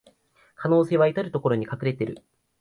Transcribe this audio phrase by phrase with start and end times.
[0.55, 2.23] 可能性はいたるところに隠れてる